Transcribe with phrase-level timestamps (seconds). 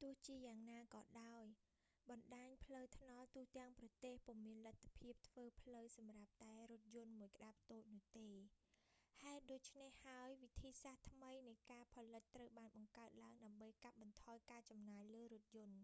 [0.00, 1.44] ទោះជាយ៉ាងណាក៏ដោយ
[2.10, 8.28] បណ្តាញផ្លូវថ្នល់ទូទាំងប្រទេសពុំមានលទ្ធភាពធ្វើផ្លូវសម្រាប់តែរថយន្តមួយក្តាប់តូចនោះទេ
[9.22, 15.82] ហេតុដូច្នេះហើយ វិធីសាស្រ្តថ្មីនៃការផលិតត្រូវបានបង្កើតឡើង ដើម្បីកាត់បន្ថយការចំណាយលើរថយន្ត